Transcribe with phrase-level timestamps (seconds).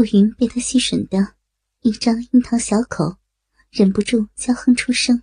[0.00, 1.34] 杜云被他吸吮的，
[1.82, 3.18] 一张樱桃小口，
[3.68, 5.22] 忍不住娇哼出声。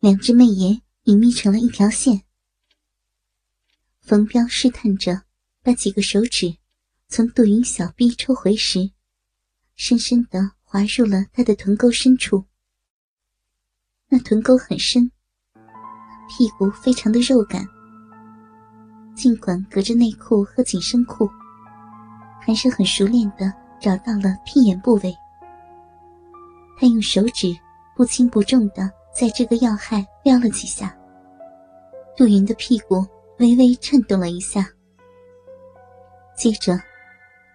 [0.00, 2.24] 两只媚眼已眯成了一条线。
[4.02, 5.22] 冯彪试探着
[5.62, 6.58] 把几个手指
[7.08, 8.90] 从杜云小臂抽回时，
[9.74, 12.44] 深深的滑入了他的臀沟深处。
[14.08, 15.10] 那臀沟很深，
[16.28, 17.66] 屁股非常的肉感。
[19.14, 21.28] 尽管隔着内裤和紧身裤，
[22.40, 25.14] 还是很熟练的找到了屁眼部位。
[26.78, 27.56] 他用手指
[27.96, 30.96] 不轻不重的在这个要害撩了几下，
[32.16, 33.06] 杜云的屁股
[33.38, 34.68] 微微颤动了一下。
[36.36, 36.76] 接着，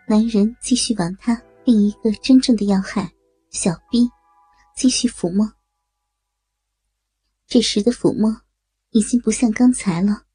[0.08, 3.11] 男人继续往他另一个真正的要害
[3.50, 4.09] 小臂
[4.75, 5.45] 继续抚摸。
[7.50, 8.44] 这时的抚摸
[8.92, 10.28] 已经不像刚才了。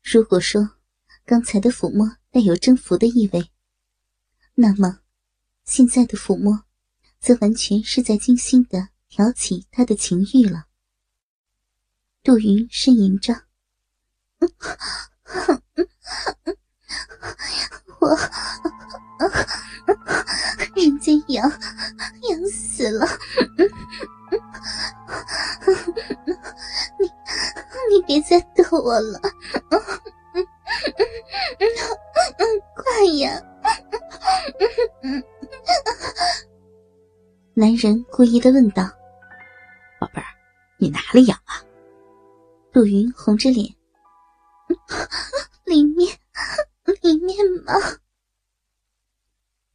[0.00, 0.76] 如果说
[1.24, 3.50] 刚才的抚摸带有征服的意味，
[4.54, 5.00] 那么
[5.64, 6.62] 现在的抚摸
[7.18, 10.66] 则完全是在精心的挑起他的情欲了。
[12.22, 13.46] 杜云呻吟着
[17.98, 18.16] ：“我
[20.76, 23.04] 人间痒，痒死了！
[28.86, 29.18] 再逗我了！”
[32.76, 32.84] 快
[33.18, 33.42] 呀！
[37.54, 38.84] 男人故意的问道
[39.98, 40.26] ：“宝贝儿，
[40.78, 41.54] 你哪里痒啊？”
[42.72, 43.74] 杜云红着脸
[45.64, 46.16] ：“里面，
[47.02, 47.72] 里面吗？”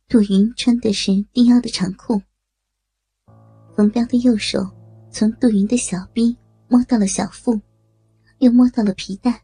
[0.07, 2.21] 杜云穿的是低腰的长裤。
[3.75, 4.59] 冯彪的右手
[5.09, 7.59] 从杜云的小臂摸到了小腹，
[8.41, 9.43] 又摸到了皮带。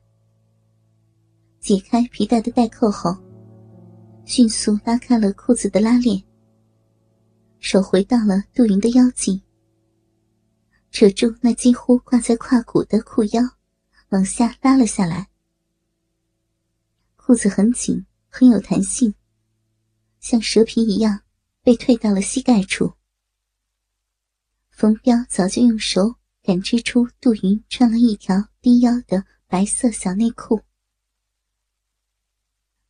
[1.60, 3.16] 解开皮带的带扣后，
[4.26, 6.22] 迅速拉开了裤子的拉链。
[7.60, 9.44] 手回到了杜云的腰际，
[10.90, 13.42] 扯住那几乎挂在胯骨的裤腰，
[14.10, 15.28] 往下拉了下来。
[17.16, 19.14] 裤子很紧，很有弹性，
[20.20, 21.22] 像蛇皮一样
[21.62, 22.94] 被退到了膝盖处。
[24.72, 26.16] 冯彪早就用手
[26.48, 30.62] 感知出杜云穿了一条低腰的白色小内裤。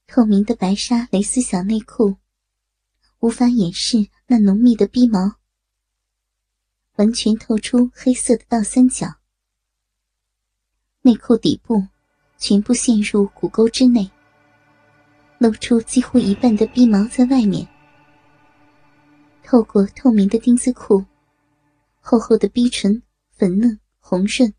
[0.05, 2.17] 透明的白纱蕾丝小内裤，
[3.19, 5.37] 无法掩饰那浓密的逼毛，
[6.97, 9.15] 完全透出黑色的倒三角。
[11.01, 11.87] 内裤底部
[12.37, 14.11] 全部陷入骨沟之内，
[15.39, 17.67] 露出几乎一半的逼毛在外面。
[19.43, 21.03] 透过透明的丁字裤，
[21.99, 23.01] 厚厚的逼唇
[23.37, 24.51] 粉嫩红润。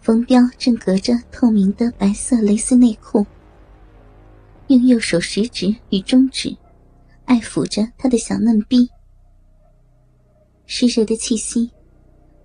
[0.00, 3.24] 冯彪正隔着透明的白色蕾丝内裤。
[4.68, 6.56] 用右手食指与中指
[7.24, 8.88] 爱抚着他的小嫩逼，
[10.64, 11.70] 湿热的气息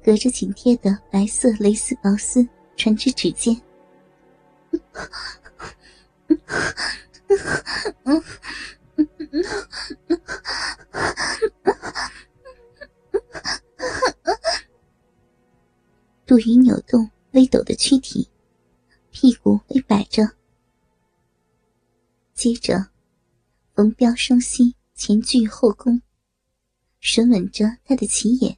[0.04, 3.62] 隔着紧贴的白色蕾丝薄丝传至指尖。
[16.36, 18.28] 杜云扭动微抖的躯体，
[19.10, 20.36] 屁股微摆着。
[22.34, 22.90] 接着，
[23.74, 26.02] 冯彪双膝前聚后弓，
[27.02, 28.58] 吮吻着他的起眼，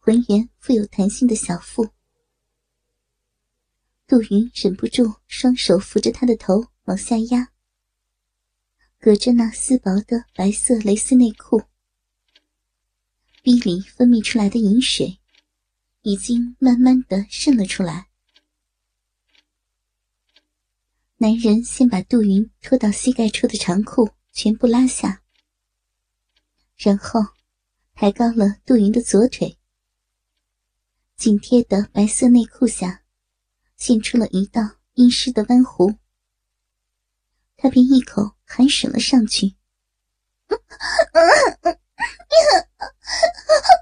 [0.00, 1.90] 浑圆富有弹性的小腹。
[4.08, 7.52] 杜云忍不住双手扶着他的头往下压，
[8.98, 11.62] 隔着那丝薄的白色蕾丝内裤，
[13.44, 15.20] 逼里分泌出来的饮水
[16.06, 18.06] 已经慢慢的渗了出来。
[21.16, 25.24] 男人先把杜云拖到膝盖处的长裤全部拉下，
[26.76, 27.20] 然后
[27.92, 29.58] 抬高了杜云的左腿，
[31.16, 33.02] 紧贴的白色内裤下
[33.76, 35.98] 现出了一道阴湿的弯弧，
[37.56, 39.56] 他便一口含吮了上去，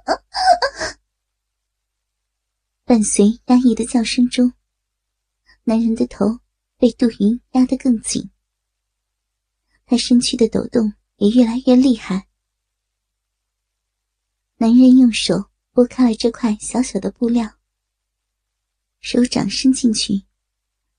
[2.95, 4.53] 伴随压抑的叫声中，
[5.65, 6.39] 男人的头。
[6.77, 8.31] 被杜云压得更紧，
[9.85, 12.29] 他身躯的抖动也越来越厉害。
[14.59, 17.59] 男人用手拨开了这块小小的布料，
[19.01, 20.23] 手掌伸进去，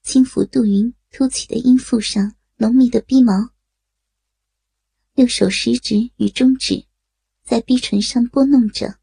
[0.02, 3.52] 轻抚杜云凸起的阴腹上浓密的逼毛，
[5.14, 6.86] 右手食指与中指
[7.46, 9.00] 在逼唇上拨弄着，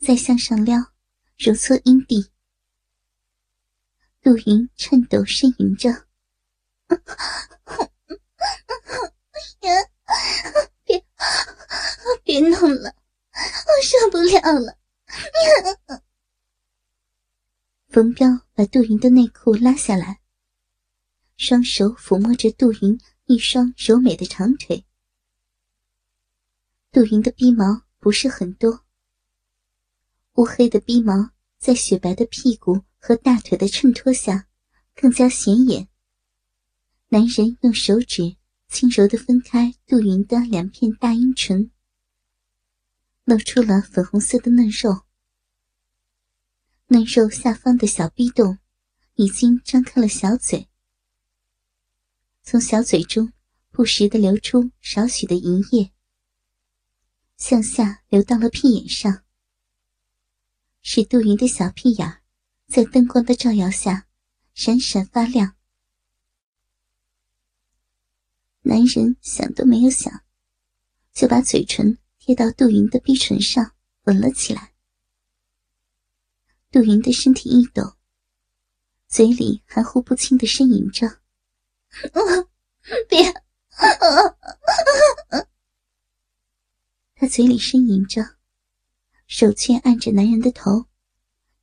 [0.00, 0.89] 再向上撩，
[1.42, 2.30] 揉搓阴蒂。
[4.20, 5.88] 杜云颤抖呻吟着
[10.84, 11.02] ：“别
[12.22, 12.94] 别弄了，
[13.32, 14.76] 我受不了了！”
[17.88, 20.20] 冯彪把杜云的内裤拉下来，
[21.38, 24.84] 双手抚摸着杜云一双柔美的长腿。
[26.92, 28.84] 杜云的逼毛不是很多，
[30.40, 34.46] 乌黑的逼毛在雪白的屁股和大腿的衬托下
[34.94, 35.86] 更加显眼。
[37.08, 41.70] 男人用手指轻柔的分开杜云的两片大阴唇，
[43.24, 45.02] 露出了粉红色的嫩肉。
[46.86, 48.56] 嫩肉下方的小逼洞
[49.16, 50.70] 已经张开了小嘴，
[52.42, 53.30] 从小嘴中
[53.70, 55.92] 不时的流出少许的银液。
[57.36, 59.22] 向下流到了屁眼上，
[60.92, 62.20] 使杜云的小屁眼
[62.66, 64.08] 在灯光的照耀下
[64.54, 65.54] 闪闪发亮。
[68.62, 70.24] 男人想都没有想，
[71.12, 73.70] 就把嘴唇贴到杜云的鼻唇上
[74.06, 74.72] 吻了起来。
[76.72, 77.94] 杜云的身体一抖，
[79.06, 81.20] 嘴里含糊不清的呻吟着：
[83.08, 83.32] “别！”
[87.14, 88.39] 他嘴里呻吟着，
[89.30, 90.86] 手却按着男人的头，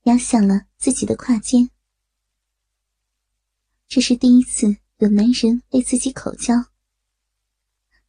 [0.03, 1.69] 压向了自己的胯间。
[3.89, 6.55] 这是第一次有男人为自己口交。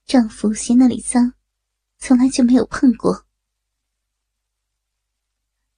[0.07, 1.35] 丈夫嫌那里脏，
[1.99, 3.27] 从来就没有碰过。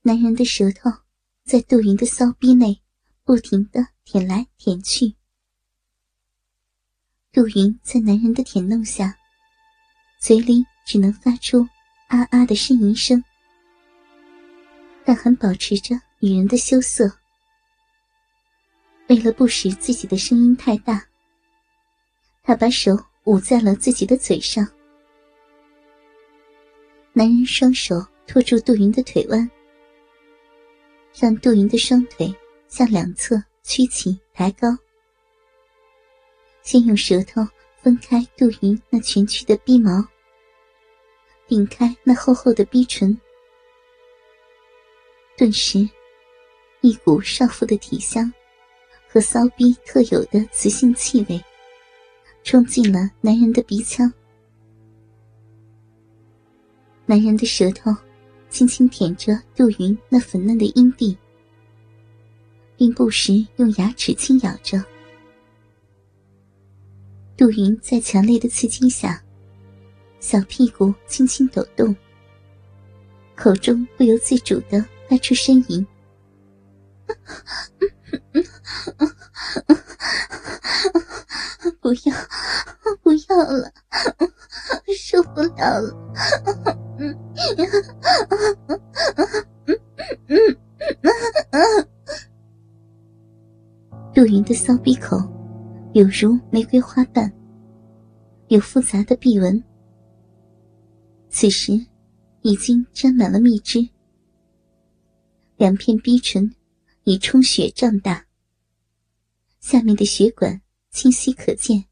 [0.02, 0.90] 男人的舌头
[1.44, 2.82] 在杜云的骚逼内
[3.24, 5.16] 不停的舔来舔去，
[7.32, 9.18] 杜云在男人的舔弄下，
[10.20, 10.66] 嘴里。
[10.86, 11.62] 只能发出
[12.08, 13.22] 啊啊的呻吟声，
[15.10, 17.10] 但还保持着女人的羞涩。
[19.08, 21.04] 为了不使自己的声音太大，
[22.44, 24.64] 他把手捂在了自己的嘴上。
[27.12, 29.50] 男人双手托住杜云的腿弯，
[31.18, 32.32] 让杜云的双腿
[32.68, 33.34] 向两侧
[33.64, 34.68] 屈起抬高，
[36.62, 37.44] 先用舌头
[37.82, 40.06] 分开杜云那蜷曲的逼毛。
[41.48, 43.20] 顶开那厚厚的逼唇，
[45.40, 45.88] 顿时，
[46.82, 48.30] 一股少妇的体香
[49.08, 51.42] 和骚逼特有的雌性气味
[52.44, 54.12] 冲进了男人的鼻腔。
[57.06, 57.90] 男人的舌头
[58.50, 61.16] 轻轻舔着杜云那粉嫩的阴蒂，
[62.76, 64.84] 并不时用牙齿轻咬着。
[67.34, 69.24] 杜云在强烈的刺激下。
[70.18, 71.96] 小屁股轻轻抖动，
[73.34, 75.82] 口中不由自主的发出呻吟
[81.82, 82.14] ：“不要，
[83.02, 83.72] 不要了，
[84.96, 85.90] 受不了了！”
[94.14, 95.16] 杜云的骚逼口
[95.92, 97.32] 有如玫瑰花瓣，
[98.46, 99.60] 有复杂的臂纹。
[101.30, 101.72] 此时，
[102.42, 103.80] 已经沾满了蜜汁，
[105.60, 106.50] 两片逼唇
[107.04, 108.24] 已充血胀大，
[109.60, 110.58] 下面的血管
[110.90, 111.84] 清晰可见。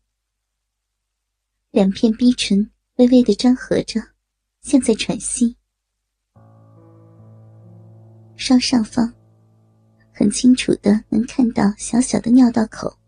[1.70, 4.00] 两片逼唇微微的张合着，
[4.62, 5.54] 像在喘息。
[8.36, 9.12] 稍上方，
[10.14, 12.98] 很清楚的能看到小小的尿道口。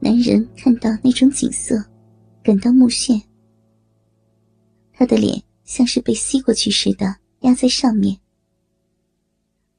[0.00, 1.84] 男人看到那种景色，
[2.42, 3.22] 感到目眩。
[4.90, 8.18] 他的脸像是被吸过去似的压在上面。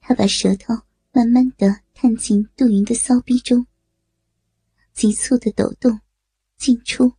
[0.06, 0.74] 他把舌头
[1.12, 3.66] 慢慢的探进杜云的骚逼中，
[4.92, 5.98] 急促的抖动，
[6.58, 7.14] 进出。